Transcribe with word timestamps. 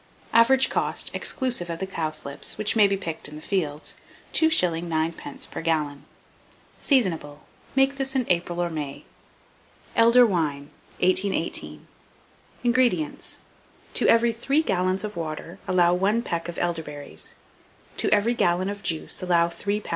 Average 0.33 0.71
cost, 0.71 1.11
exclusive 1.13 1.69
of 1.69 1.77
the 1.77 1.85
cowslips, 1.85 2.57
which 2.57 2.75
may 2.75 2.87
be 2.87 2.97
picked 2.97 3.27
in 3.27 3.35
the 3.35 3.41
fields, 3.43 3.97
2s. 4.33 4.81
9d. 4.83 5.51
per 5.51 5.61
gallon. 5.61 6.05
Seasonable. 6.81 7.41
Make 7.75 7.97
this 7.97 8.15
in 8.15 8.25
April 8.27 8.59
or 8.59 8.71
May. 8.71 9.03
ELDER 9.95 10.25
WINE. 10.25 10.71
1818. 11.01 11.85
INGREDIENTS. 12.63 13.37
To 13.93 14.07
every 14.07 14.33
3 14.33 14.63
gallons 14.63 15.03
of 15.03 15.15
water 15.15 15.59
allow 15.67 15.93
1 15.93 16.23
peck 16.23 16.49
of 16.49 16.57
elderberries; 16.57 17.35
to 17.97 18.09
every 18.11 18.33
gallon 18.33 18.71
of 18.71 18.81
juice 18.81 19.21
allow 19.21 19.49
3 19.49 19.81
lbs. 19.81 19.89